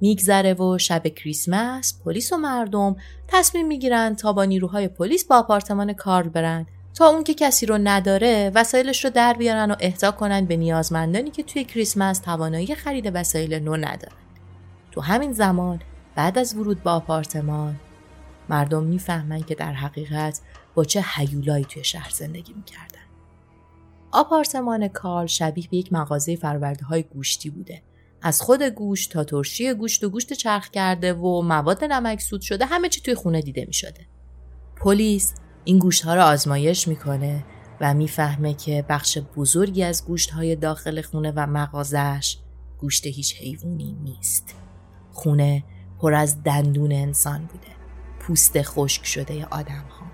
میگذره 0.00 0.54
و 0.54 0.78
شب 0.78 1.08
کریسمس 1.08 2.00
پلیس 2.04 2.32
و 2.32 2.36
مردم 2.36 2.96
تصمیم 3.28 3.66
می‌گیرن 3.66 4.14
تا 4.14 4.32
با 4.32 4.44
نیروهای 4.44 4.88
پلیس 4.88 5.24
با 5.24 5.36
آپارتمان 5.36 5.92
کارل 5.92 6.28
برن 6.28 6.66
تا 6.94 7.06
اون 7.06 7.24
که 7.24 7.34
کسی 7.34 7.66
رو 7.66 7.78
نداره 7.78 8.52
وسایلش 8.54 9.04
رو 9.04 9.10
در 9.10 9.32
بیارن 9.32 9.70
و 9.70 9.76
اهدا 9.80 10.10
کنن 10.10 10.44
به 10.44 10.56
نیازمندانی 10.56 11.30
که 11.30 11.42
توی 11.42 11.64
کریسمس 11.64 12.18
توانایی 12.18 12.74
خرید 12.74 13.10
وسایل 13.14 13.54
نو 13.54 13.76
ندارن. 13.76 14.16
تو 14.92 15.00
همین 15.00 15.32
زمان 15.32 15.80
بعد 16.14 16.38
از 16.38 16.54
ورود 16.54 16.82
به 16.82 16.90
آپارتمان 16.90 17.76
مردم 18.48 18.82
می‌فهمن 18.82 19.42
که 19.42 19.54
در 19.54 19.72
حقیقت 19.72 20.40
با 20.74 20.84
چه 20.84 21.00
حیولایی 21.00 21.64
توی 21.64 21.84
شهر 21.84 22.10
زندگی 22.10 22.52
می‌کردن. 22.52 23.00
آپارتمان 24.12 24.88
کارل 24.88 25.26
شبیه 25.26 25.68
به 25.70 25.76
یک 25.76 25.92
مغازه 25.92 26.36
فرورده 26.36 26.84
های 26.84 27.02
گوشتی 27.02 27.50
بوده. 27.50 27.82
از 28.22 28.42
خود 28.42 28.62
گوشت 28.62 29.12
تا 29.12 29.24
ترشی 29.24 29.74
گوشت 29.74 30.04
و 30.04 30.08
گوشت 30.08 30.32
چرخ 30.32 30.68
کرده 30.68 31.14
و 31.14 31.42
مواد 31.42 31.84
نمکسود 31.84 32.40
شده 32.40 32.66
همه 32.66 32.88
چی 32.88 33.00
توی 33.00 33.14
خونه 33.14 33.42
دیده 33.42 33.64
می 33.64 33.72
شده. 33.72 34.06
پلیس 34.76 35.34
این 35.64 35.78
گوشت 35.78 36.04
ها 36.04 36.14
رو 36.14 36.22
آزمایش 36.22 36.88
می‌کنه 36.88 37.44
و 37.80 37.94
می‌فهمه 37.94 38.54
که 38.54 38.84
بخش 38.88 39.18
بزرگی 39.36 39.82
از 39.82 40.04
گوشت 40.04 40.30
های 40.30 40.56
داخل 40.56 41.02
خونه 41.02 41.32
و 41.36 41.46
مغازش 41.46 42.36
گوشت 42.78 43.06
هیچ 43.06 43.36
حیوانی 43.36 43.96
نیست. 44.02 44.54
خونه 45.12 45.64
پر 45.98 46.14
از 46.14 46.42
دندون 46.42 46.92
انسان 46.92 47.40
بوده. 47.40 47.68
پوست 48.20 48.62
خشک 48.62 49.06
شده 49.06 49.46
آدم 49.50 49.84
ها. 49.90 50.06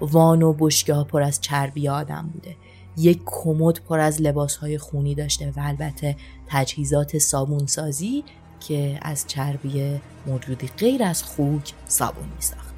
وان 0.00 0.42
و 0.42 0.52
بشکه 0.52 0.94
پر 0.94 1.22
از 1.22 1.40
چربی 1.40 1.88
آدم 1.88 2.30
بوده. 2.32 2.56
یک 2.96 3.20
کمد 3.26 3.80
پر 3.80 4.00
از 4.00 4.22
لباس 4.22 4.56
های 4.56 4.78
خونی 4.78 5.14
داشته 5.14 5.52
و 5.56 5.60
البته 5.60 6.16
تجهیزات 6.46 7.18
صابونسازی 7.18 8.24
که 8.60 8.98
از 9.02 9.24
چربی 9.26 10.00
موجودی 10.26 10.70
غیر 10.78 11.02
از 11.02 11.22
خوک 11.22 11.72
صابون 11.86 12.24
می 12.24 12.42
ساخته. 12.42 12.74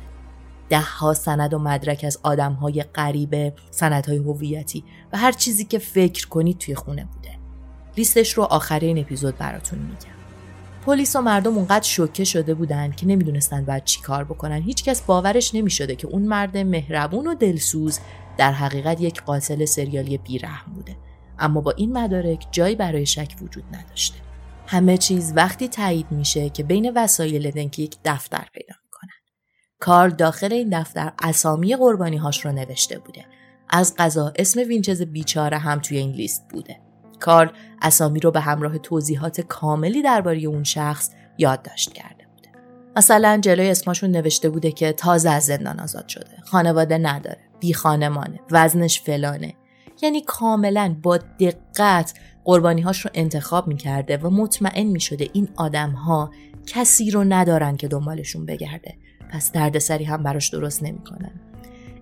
ده 0.68 0.80
ها 0.80 1.14
سند 1.14 1.54
و 1.54 1.58
مدرک 1.58 2.04
از 2.06 2.18
آدم 2.22 2.52
های 2.52 2.82
غریبه، 2.82 3.52
های 3.82 4.16
هویتی 4.16 4.84
و 5.12 5.18
هر 5.18 5.32
چیزی 5.32 5.64
که 5.64 5.78
فکر 5.78 6.28
کنید 6.28 6.58
توی 6.58 6.74
خونه 6.74 7.04
بوده. 7.04 7.38
لیستش 7.96 8.32
رو 8.32 8.42
آخرین 8.42 8.98
اپیزود 8.98 9.38
براتون 9.38 9.78
میگم. 9.78 10.16
پلیس 10.86 11.16
و 11.16 11.20
مردم 11.20 11.56
اونقدر 11.56 11.84
شوکه 11.84 12.24
شده 12.24 12.54
بودن 12.54 12.90
که 12.90 13.06
نمی‌دونستن 13.06 13.64
باید 13.64 13.84
چی 13.84 14.00
کار 14.00 14.24
بکنن. 14.24 14.62
هیچکس 14.62 15.02
باورش 15.02 15.54
نمی‌شده 15.54 15.96
که 15.96 16.06
اون 16.06 16.22
مرد 16.22 16.58
مهربون 16.58 17.26
و 17.26 17.34
دلسوز 17.34 17.98
در 18.36 18.52
حقیقت 18.52 19.00
یک 19.00 19.22
قاتل 19.22 19.64
سریالی 19.64 20.18
بیرحم 20.18 20.72
بوده. 20.72 20.96
اما 21.38 21.60
با 21.60 21.70
این 21.70 21.98
مدارک 21.98 22.46
جایی 22.50 22.76
برای 22.76 23.06
شک 23.06 23.34
وجود 23.42 23.64
نداشته. 23.72 24.18
همه 24.66 24.98
چیز 24.98 25.32
وقتی 25.36 25.68
تایید 25.68 26.06
میشه 26.10 26.48
که 26.50 26.62
بین 26.62 26.92
وسایل 26.96 27.50
دنک 27.50 27.78
یک 27.78 27.96
دفتر 28.04 28.46
پیدا 28.52 28.74
می‌کنن. 28.84 29.10
کار 29.80 30.08
داخل 30.08 30.52
این 30.52 30.80
دفتر 30.80 31.12
اسامی 31.22 31.76
قربانی 31.76 32.16
هاش 32.16 32.44
رو 32.44 32.52
نوشته 32.52 32.98
بوده. 32.98 33.24
از 33.70 33.94
قضا 33.98 34.32
اسم 34.36 34.60
وینچز 34.60 35.02
بیچاره 35.02 35.58
هم 35.58 35.78
توی 35.78 35.98
این 35.98 36.12
لیست 36.12 36.42
بوده. 36.50 36.85
کارل 37.20 37.48
اسامی 37.82 38.20
رو 38.20 38.30
به 38.30 38.40
همراه 38.40 38.78
توضیحات 38.78 39.40
کاملی 39.40 40.02
درباره 40.02 40.38
اون 40.38 40.64
شخص 40.64 41.10
یادداشت 41.38 41.92
کرده 41.92 42.26
بوده. 42.36 42.48
مثلا 42.96 43.38
جلوی 43.42 43.70
اسمشون 43.70 44.10
نوشته 44.10 44.48
بوده 44.48 44.72
که 44.72 44.92
تازه 44.92 45.30
از 45.30 45.46
زندان 45.46 45.80
آزاد 45.80 46.08
شده، 46.08 46.36
خانواده 46.44 46.98
نداره، 46.98 47.38
بی 47.60 47.74
خانمانه، 47.74 48.40
وزنش 48.50 49.00
فلانه. 49.00 49.54
یعنی 50.02 50.20
کاملا 50.20 50.96
با 51.02 51.18
دقت 51.18 52.14
قربانیهاش 52.44 53.00
رو 53.00 53.10
انتخاب 53.14 53.68
می‌کرده 53.68 54.16
و 54.16 54.30
مطمئن 54.30 54.86
می‌شده 54.86 55.28
این 55.32 55.48
آدم 55.56 55.90
ها 55.90 56.30
کسی 56.66 57.10
رو 57.10 57.24
ندارن 57.24 57.76
که 57.76 57.88
دنبالشون 57.88 58.46
بگرده 58.46 58.94
پس 59.30 59.52
دردسری 59.52 60.04
هم 60.04 60.22
براش 60.22 60.48
درست 60.48 60.82
نمی‌کنن 60.82 61.40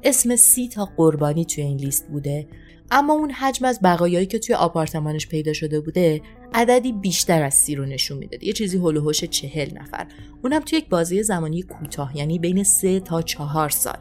اسم 0.02 0.36
سی 0.36 0.68
تا 0.68 0.88
قربانی 0.96 1.44
توی 1.44 1.64
این 1.64 1.76
لیست 1.76 2.08
بوده 2.08 2.48
اما 2.90 3.12
اون 3.12 3.30
حجم 3.30 3.64
از 3.64 3.80
بقایایی 3.84 4.26
که 4.26 4.38
توی 4.38 4.54
آپارتمانش 4.54 5.28
پیدا 5.28 5.52
شده 5.52 5.80
بوده 5.80 6.22
عددی 6.54 6.92
بیشتر 6.92 7.42
از 7.42 7.54
سی 7.54 7.74
رو 7.74 7.84
نشون 7.84 8.18
می‌داد 8.18 8.42
یه 8.42 8.52
چیزی 8.52 8.78
هلوهوش 8.78 9.24
چهل 9.24 9.78
نفر 9.78 10.06
اونم 10.42 10.60
توی 10.60 10.78
یک 10.78 10.88
بازی 10.88 11.22
زمانی 11.22 11.62
کوتاه 11.62 12.16
یعنی 12.16 12.38
بین 12.38 12.62
سه 12.62 13.00
تا 13.00 13.22
چهار 13.22 13.68
سال 13.68 13.98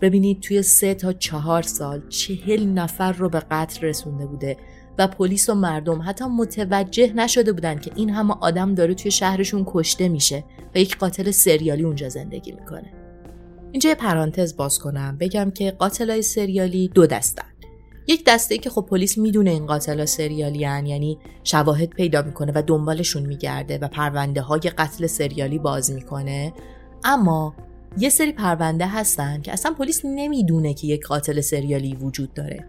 ببینید 0.00 0.40
توی 0.40 0.62
سه 0.62 0.94
تا 0.94 1.12
چهار 1.12 1.62
سال 1.62 2.08
چهل 2.08 2.64
نفر 2.64 3.12
رو 3.12 3.28
به 3.28 3.42
قتل 3.50 3.86
رسونده 3.86 4.26
بوده 4.26 4.56
و 4.98 5.06
پلیس 5.06 5.48
و 5.48 5.54
مردم 5.54 6.02
حتی 6.02 6.24
متوجه 6.24 7.12
نشده 7.12 7.52
بودن 7.52 7.78
که 7.78 7.90
این 7.94 8.10
همه 8.10 8.34
آدم 8.40 8.74
داره 8.74 8.94
توی 8.94 9.10
شهرشون 9.10 9.64
کشته 9.66 10.08
میشه 10.08 10.44
و 10.74 10.78
یک 10.78 10.98
قاتل 10.98 11.30
سریالی 11.30 11.82
اونجا 11.82 12.08
زندگی 12.08 12.52
می‌کنه. 12.52 12.92
اینجا 13.72 13.88
یه 13.88 13.94
پرانتز 13.94 14.56
باز 14.56 14.78
کنم 14.78 15.16
بگم 15.20 15.50
که 15.50 15.70
قاتلای 15.70 16.22
سریالی 16.22 16.88
دو 16.88 17.06
دستن. 17.06 17.53
یک 18.06 18.24
دسته 18.26 18.54
ای 18.54 18.58
که 18.58 18.70
خب 18.70 18.86
پلیس 18.90 19.18
می‌دونه 19.18 19.50
این 19.50 19.66
قاتلا 19.66 20.06
سریالی 20.06 20.64
هن 20.64 20.86
یعنی 20.86 21.18
شواهد 21.44 21.88
پیدا 21.88 22.22
می‌کنه 22.22 22.52
و 22.54 22.62
دنبالشون 22.66 23.26
میگرده 23.26 23.78
و 23.78 23.88
پرونده 23.88 24.40
های 24.40 24.60
قتل 24.60 25.06
سریالی 25.06 25.58
باز 25.58 25.90
می‌کنه. 25.90 26.52
اما 27.04 27.54
یه 27.98 28.08
سری 28.08 28.32
پرونده 28.32 28.86
هستن 28.86 29.42
که 29.42 29.52
اصلا 29.52 29.74
پلیس 29.78 30.00
نمی‌دونه 30.04 30.74
که 30.74 30.86
یک 30.86 31.06
قاتل 31.06 31.40
سریالی 31.40 31.94
وجود 31.94 32.34
داره. 32.34 32.64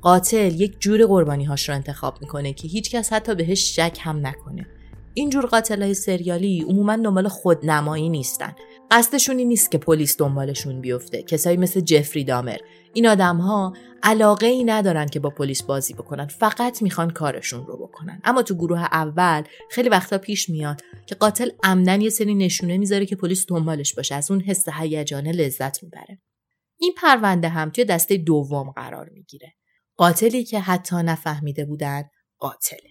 قاتل 0.00 0.60
یک 0.60 0.80
جور 0.80 1.06
قربانی 1.06 1.44
هاش 1.44 1.68
رو 1.68 1.74
انتخاب 1.74 2.14
می‌کنه 2.20 2.52
که 2.52 2.68
هیچکس 2.68 3.12
حتی 3.12 3.34
بهش 3.34 3.76
شک 3.76 3.98
هم 4.00 4.26
نکنه. 4.26 4.66
اینجور 5.14 5.46
قاتل 5.46 5.82
های 5.82 5.94
سریالی 5.94 6.64
عموما 6.68 6.96
دنبال 6.96 7.28
خودنمایی 7.28 8.08
نیستن. 8.08 8.52
قصدشون 8.92 9.36
نیست 9.36 9.70
که 9.70 9.78
پلیس 9.78 10.16
دنبالشون 10.18 10.80
بیفته. 10.80 11.22
کسایی 11.22 11.56
مثل 11.56 11.80
جفری 11.80 12.24
دامر. 12.24 12.56
این 12.92 13.06
آدم 13.06 13.36
ها 13.36 13.76
علاقه 14.02 14.46
ای 14.46 14.64
ندارن 14.64 15.06
که 15.06 15.20
با 15.20 15.30
پلیس 15.30 15.62
بازی 15.62 15.94
بکنن. 15.94 16.26
فقط 16.26 16.82
می‌خوان 16.82 17.10
کارشون 17.10 17.66
رو 17.66 17.76
بکنن. 17.76 18.20
اما 18.24 18.42
تو 18.42 18.54
گروه 18.54 18.82
اول 18.82 19.42
خیلی 19.70 19.88
وقتا 19.88 20.18
پیش 20.18 20.48
میاد 20.48 20.80
که 21.06 21.14
قاتل 21.14 21.50
عمدن 21.62 22.00
یه 22.00 22.10
سری 22.10 22.34
نشونه 22.34 22.78
می‌ذاره 22.78 23.06
که 23.06 23.16
پلیس 23.16 23.46
دنبالش 23.48 23.94
باشه. 23.94 24.14
از 24.14 24.30
اون 24.30 24.40
حس 24.40 24.68
هیجانه 24.68 25.32
لذت 25.32 25.82
می‌بره. 25.82 26.20
این 26.78 26.94
پرونده 26.96 27.48
هم 27.48 27.70
توی 27.70 27.84
دسته 27.84 28.16
دوم 28.16 28.70
قرار 28.70 29.08
می‌گیره. 29.14 29.52
قاتلی 29.96 30.44
که 30.44 30.60
حتی 30.60 30.96
نفهمیده 30.96 31.64
بودن 31.64 32.04
قاتله. 32.38 32.90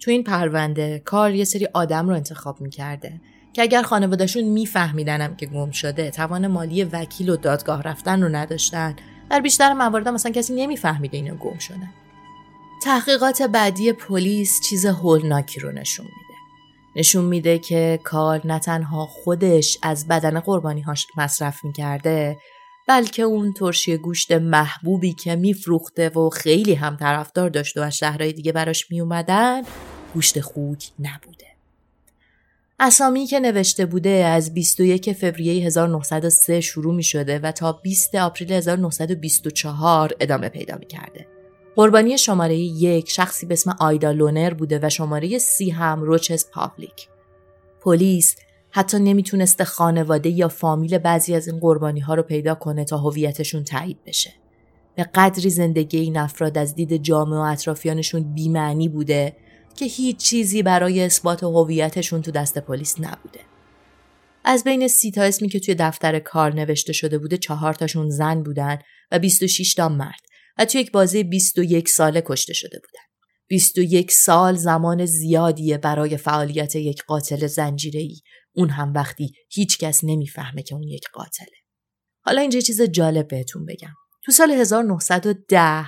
تو 0.00 0.10
این 0.10 0.24
پرونده 0.24 1.02
کار 1.04 1.34
یه 1.34 1.44
سری 1.44 1.68
آدم 1.74 2.08
رو 2.08 2.14
انتخاب 2.14 2.60
می‌کرده. 2.60 3.20
که 3.52 3.62
اگر 3.62 3.82
خانوادهشون 3.82 4.44
میفهمیدنم 4.44 5.36
که 5.36 5.46
گم 5.46 5.70
شده 5.70 6.10
توان 6.10 6.46
مالی 6.46 6.84
وکیل 6.84 7.28
و 7.28 7.36
دادگاه 7.36 7.82
رفتن 7.82 8.22
رو 8.22 8.28
نداشتن 8.28 8.96
در 9.30 9.40
بیشتر 9.40 9.72
موارد 9.72 10.08
مثلا 10.08 10.32
کسی 10.32 10.54
نمیفهمیده 10.54 11.16
اینو 11.16 11.36
گم 11.36 11.58
شدن 11.58 11.90
تحقیقات 12.82 13.42
بعدی 13.42 13.92
پلیس 13.92 14.60
چیز 14.68 14.86
هولناکی 14.86 15.60
رو 15.60 15.72
نشون 15.72 16.06
میده 16.06 16.40
نشون 16.96 17.24
میده 17.24 17.58
که 17.58 18.00
کار 18.04 18.40
نه 18.44 18.58
تنها 18.58 19.06
خودش 19.06 19.78
از 19.82 20.08
بدن 20.08 20.40
قربانیهاش 20.40 21.06
مصرف 21.16 21.64
می‌کرده 21.64 22.36
بلکه 22.88 23.22
اون 23.22 23.52
ترشی 23.52 23.96
گوشت 23.96 24.32
محبوبی 24.32 25.12
که 25.12 25.36
میفروخته 25.36 26.08
و 26.08 26.30
خیلی 26.30 26.74
هم 26.74 26.96
طرفدار 26.96 27.50
داشته 27.50 27.80
و 27.80 27.84
از 27.84 27.96
شهرهای 27.96 28.32
دیگه 28.32 28.52
براش 28.52 28.90
میومدن 28.90 29.62
گوشت 30.14 30.40
خوک 30.40 30.90
نبوده. 30.98 31.49
اسامی 32.82 33.26
که 33.26 33.40
نوشته 33.40 33.86
بوده 33.86 34.10
از 34.10 34.54
21 34.54 35.12
فوریه 35.12 35.66
1903 35.66 36.60
شروع 36.60 36.94
می 36.94 37.02
شده 37.02 37.38
و 37.38 37.52
تا 37.52 37.72
20 37.72 38.14
آپریل 38.14 38.52
1924 38.52 40.12
ادامه 40.20 40.48
پیدا 40.48 40.76
می 40.76 40.86
کرده. 40.86 41.26
قربانی 41.76 42.18
شماره 42.18 42.56
یک 42.56 43.10
شخصی 43.10 43.46
به 43.46 43.52
اسم 43.52 43.76
آیدا 43.80 44.10
لونر 44.10 44.54
بوده 44.54 44.80
و 44.82 44.88
شماره 44.88 45.38
سی 45.38 45.70
هم 45.70 46.02
روچس 46.02 46.50
پابلیک. 46.50 47.08
پلیس 47.80 48.36
حتی 48.70 48.98
نمی‌تونسته 48.98 49.64
خانواده 49.64 50.28
یا 50.28 50.48
فامیل 50.48 50.98
بعضی 50.98 51.34
از 51.34 51.48
این 51.48 51.60
قربانی 51.60 52.00
ها 52.00 52.14
رو 52.14 52.22
پیدا 52.22 52.54
کنه 52.54 52.84
تا 52.84 52.98
هویتشون 52.98 53.64
تایید 53.64 54.04
بشه. 54.06 54.30
به 54.94 55.06
قدری 55.14 55.50
زندگی 55.50 55.98
این 55.98 56.18
افراد 56.18 56.58
از 56.58 56.74
دید 56.74 56.96
جامعه 56.96 57.38
و 57.38 57.42
اطرافیانشون 57.42 58.34
بیمعنی 58.34 58.88
بوده 58.88 59.36
که 59.80 59.86
هیچ 59.86 60.16
چیزی 60.16 60.62
برای 60.62 61.00
اثبات 61.00 61.42
هویتشون 61.42 62.22
تو 62.22 62.30
دست 62.30 62.58
پلیس 62.58 63.00
نبوده. 63.00 63.40
از 64.44 64.64
بین 64.64 64.88
سی 64.88 65.10
تا 65.10 65.22
اسمی 65.22 65.48
که 65.48 65.60
توی 65.60 65.74
دفتر 65.74 66.18
کار 66.18 66.54
نوشته 66.54 66.92
شده 66.92 67.18
بوده 67.18 67.36
چهار 67.36 67.74
تاشون 67.74 68.10
زن 68.10 68.42
بودن 68.42 68.78
و 69.10 69.18
26 69.18 69.74
تا 69.74 69.88
مرد 69.88 70.20
و 70.58 70.64
توی 70.64 70.80
یک 70.80 70.92
بازی 70.92 71.24
21 71.24 71.88
ساله 71.88 72.22
کشته 72.26 72.52
شده 72.52 72.78
بودن. 72.78 73.04
21 73.48 74.12
سال 74.12 74.56
زمان 74.56 75.06
زیادیه 75.06 75.78
برای 75.78 76.16
فعالیت 76.16 76.76
یک 76.76 77.02
قاتل 77.02 77.46
زنجیره‌ای 77.46 78.20
اون 78.52 78.68
هم 78.68 78.92
وقتی 78.92 79.32
هیچکس 79.50 80.04
نمی‌فهمه 80.04 80.62
که 80.62 80.74
اون 80.74 80.88
یک 80.88 81.04
قاتله. 81.12 81.56
حالا 82.24 82.40
اینجا 82.40 82.60
چیز 82.60 82.82
جالب 82.82 83.28
بهتون 83.28 83.66
بگم. 83.66 83.94
تو 84.24 84.32
سال 84.32 84.50
1910 84.50 85.86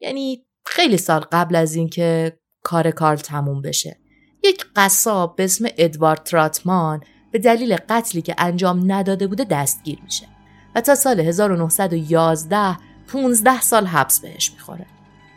یعنی 0.00 0.46
خیلی 0.66 0.96
سال 0.96 1.20
قبل 1.20 1.56
از 1.56 1.74
اینکه 1.74 2.38
کار 2.64 2.90
کارل 2.90 3.16
تموم 3.16 3.62
بشه 3.62 3.96
یک 4.44 4.64
قصاب 4.76 5.36
به 5.36 5.44
اسم 5.44 5.64
ادوارد 5.78 6.22
تراتمان 6.22 7.00
به 7.32 7.38
دلیل 7.38 7.76
قتلی 7.88 8.22
که 8.22 8.34
انجام 8.38 8.92
نداده 8.92 9.26
بوده 9.26 9.44
دستگیر 9.44 9.98
میشه 10.04 10.26
و 10.74 10.80
تا 10.80 10.94
سال 10.94 11.20
1911 11.20 12.76
15 13.08 13.60
سال 13.60 13.86
حبس 13.86 14.20
بهش 14.20 14.52
می‌خوره. 14.52 14.86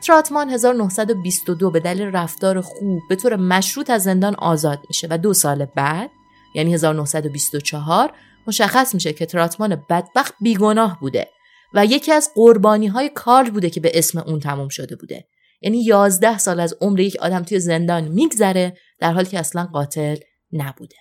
تراتمان 0.02 0.50
1922 0.50 1.72
به 1.72 1.80
دلیل 1.80 2.08
رفتار 2.08 2.62
خوب 2.62 3.02
به 3.10 3.16
طور 3.16 3.36
مشروط 3.36 3.90
از 3.90 4.04
زندان 4.04 4.36
آزاد 4.36 4.80
میشه 4.88 5.08
و 5.12 5.18
دو 5.18 5.34
سال 5.34 5.66
بعد 5.66 6.10
یعنی 6.56 6.74
1924 6.74 8.14
مشخص 8.48 8.94
میشه 8.94 9.14
که 9.14 9.26
تراتمان 9.26 9.84
بدبخت 9.90 10.34
بیگناه 10.42 11.00
بوده 11.00 11.30
و 11.74 11.86
یکی 11.86 12.12
از 12.12 12.30
قربانی 12.36 12.88
های 12.88 13.10
کارل 13.10 13.50
بوده 13.50 13.70
که 13.70 13.80
به 13.80 13.92
اسم 13.94 14.20
اون 14.20 14.40
تموم 14.40 14.70
شده 14.70 14.96
بوده 14.96 15.28
یعنی 15.62 15.84
11 15.84 16.38
سال 16.38 16.60
از 16.60 16.76
عمر 16.82 17.00
یک 17.00 17.16
آدم 17.16 17.44
توی 17.44 17.60
زندان 17.60 18.04
میگذره 18.08 18.78
در 19.00 19.14
حالی 19.14 19.30
که 19.30 19.40
اصلا 19.40 19.70
قاتل 19.74 20.18
نبوده. 20.54 20.96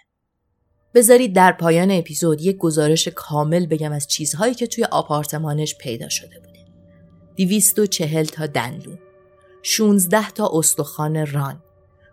بذارید 0.94 1.34
در 1.34 1.52
پایان 1.52 1.90
اپیزود 1.90 2.40
یک 2.40 2.56
گزارش 2.56 3.08
کامل 3.08 3.66
بگم 3.66 3.92
از 3.92 4.06
چیزهایی 4.06 4.54
که 4.54 4.66
توی 4.66 4.84
آپارتمانش 4.84 5.76
پیدا 5.78 6.08
شده 6.08 6.40
بوده. 6.40 6.66
240 7.36 8.24
تا 8.24 8.46
دندون 8.46 8.98
16 9.62 10.30
تا 10.30 10.50
استخوان 10.54 11.26
ران 11.26 11.62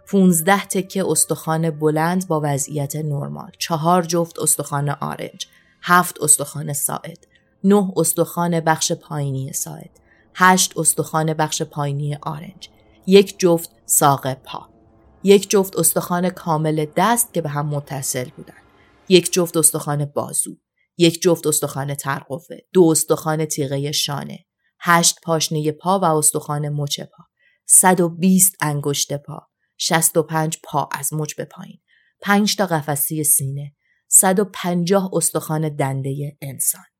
15 0.07 0.65
تکه 0.65 1.05
استخوان 1.07 1.69
بلند 1.69 2.27
با 2.27 2.41
وضعیت 2.43 2.95
نرمال، 2.95 3.51
چهار 3.59 4.03
جفت 4.03 4.39
استخوان 4.39 4.89
آرنج، 4.89 5.47
هفت 5.81 6.21
استخوان 6.21 6.73
ساعد، 6.73 7.27
نه 7.63 7.93
استخوان 7.97 8.59
بخش 8.59 8.91
پایینی 8.91 9.53
ساعد، 9.53 9.99
هشت 10.35 10.77
استخوان 10.77 11.33
بخش 11.33 11.61
پایینی 11.61 12.15
آرنج، 12.15 12.69
یک 13.07 13.39
جفت 13.39 13.69
ساق 13.85 14.33
پا، 14.33 14.69
یک 15.23 15.49
جفت 15.49 15.75
استخوان 15.75 16.29
کامل 16.29 16.85
دست 16.97 17.33
که 17.33 17.41
به 17.41 17.49
هم 17.49 17.65
متصل 17.65 18.29
بودند، 18.29 18.63
یک 19.09 19.33
جفت 19.33 19.57
استخوان 19.57 20.05
بازو، 20.05 20.57
یک 20.97 21.21
جفت 21.21 21.47
استخوان 21.47 21.95
ترقوه، 21.95 22.57
دو 22.73 22.83
استخوان 22.83 23.45
تیغه 23.45 23.91
شانه، 23.91 24.45
هشت 24.79 25.19
پاشنه 25.23 25.71
پا 25.71 25.99
و 25.99 26.03
استخوان 26.03 26.69
مچ 26.69 26.99
پا، 26.99 27.23
120 27.65 28.55
انگشت 28.61 29.13
پا، 29.13 29.47
65 29.77 30.57
پا 30.63 30.89
از 30.91 31.13
مچ 31.13 31.35
به 31.35 31.45
پایین، 31.45 31.79
5 32.21 32.55
تا 32.55 32.65
قفسه 32.65 33.23
سینه، 33.23 33.75
150 34.07 35.09
استخوان 35.13 35.75
دنده 35.75 36.37
انسان. 36.41 36.92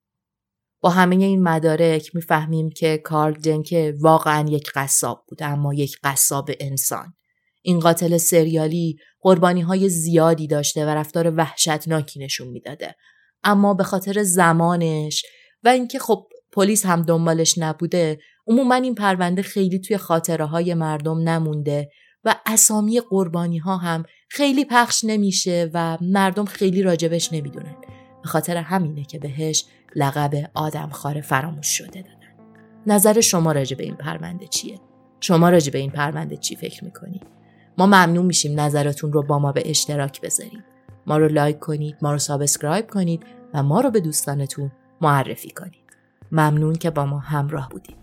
با 0.84 0.90
همه 0.90 1.16
این 1.16 1.44
مدارک 1.44 2.16
می‌فهمیم 2.16 2.70
که 2.70 2.98
کارل 2.98 3.34
جنکه 3.34 3.96
واقعا 4.00 4.46
یک 4.50 4.72
قصاب 4.76 5.24
بود 5.28 5.44
اما 5.44 5.74
یک 5.74 5.98
قصاب 6.04 6.50
انسان. 6.60 7.14
این 7.62 7.80
قاتل 7.80 8.18
سریالی 8.18 8.98
قربانی 9.22 9.62
های 9.62 9.90
زیادی 9.90 10.48
داشته 10.48 10.86
و 10.86 10.90
رفتار 10.90 11.34
وحشتناکی 11.36 12.20
نشون 12.20 12.48
می‌داده. 12.48 12.96
اما 13.44 13.74
به 13.74 13.84
خاطر 13.84 14.24
زمانش 14.24 15.26
و 15.64 15.68
اینکه 15.68 16.00
خب 16.00 16.28
پلیس 16.52 16.86
هم 16.86 17.02
دنبالش 17.02 17.58
نبوده 17.58 18.20
عموما 18.48 18.76
این 18.76 18.96
پرونده 18.96 19.42
خیلی 19.42 19.80
توی 19.80 19.98
خاطره 19.98 20.46
های 20.46 20.74
مردم 20.74 21.30
نمونده 21.30 21.90
و 22.24 22.36
اسامی 22.46 23.02
قربانی 23.10 23.58
ها 23.58 23.78
هم 23.78 24.04
خیلی 24.30 24.66
پخش 24.66 25.04
نمیشه 25.04 25.70
و 25.74 25.98
مردم 26.02 26.46
خیلی 26.46 26.82
راجبش 26.82 27.34
نمی‌دونن 27.34 27.76
به 28.24 28.30
خاطر 28.30 28.58
همینه 28.58 29.04
که 29.04 29.20
بهش 29.20 29.66
لقب 29.96 30.32
آدم 30.54 30.90
خوار 30.90 31.22
فراموش 31.22 31.68
شده 31.68 32.02
دادن. 32.02 32.18
نظر 32.88 33.22
شما 33.22 33.52
راجع 33.52 33.78
به 33.78 33.84
این 33.84 33.96
پرونده 33.96 34.48
چیه؟ 34.48 34.80
شما 35.20 35.50
راجع 35.50 35.72
به 35.72 35.80
این 35.80 35.92
پرونده 35.92 36.38
چی 36.38 36.56
فکر 36.56 36.84
می‌کنید 36.84 37.28
ما 37.78 37.86
ممنون 37.86 38.26
میشیم 38.26 38.60
نظراتون 38.60 39.14
رو 39.14 39.24
با 39.24 39.40
ما 39.40 39.52
به 39.52 39.64
اشتراک 39.66 40.22
بذارید. 40.22 40.64
ما 41.08 41.18
رو 41.18 41.28
like 41.28 41.60
کنید 41.60 41.98
ما 42.02 42.12
رو 42.12 42.18
subscribe 42.18 42.90
کنید 42.90 43.24
و 43.54 43.64
ما 43.64 43.82
رو 43.82 43.92
به 43.92 44.00
دوستانتون 44.00 44.72
معرفی 45.02 45.50
کنید. 45.50 45.84
ممنون 46.32 46.76
که 46.76 46.90
با 46.90 47.06
ما 47.06 47.20
همراه 47.20 47.70
بودید. 47.70 48.03